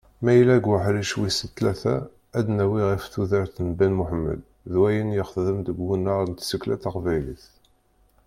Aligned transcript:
Ma 0.23 0.31
yella 0.33 0.55
deg 0.57 0.65
uḥric 0.75 1.11
wis 1.19 1.37
tlata, 1.55 1.95
ad 2.37 2.43
d-nawwi 2.45 2.81
ɣef 2.89 3.03
tudert 3.13 3.55
n 3.65 3.67
Ben 3.77 3.93
Muḥemmed 3.97 4.39
d 4.71 4.73
wayen 4.79 5.15
yexdem 5.15 5.59
deg 5.67 5.77
wunar 5.85 6.23
n 6.27 6.33
tsekla 6.33 6.75
taqbaylit. 6.83 7.45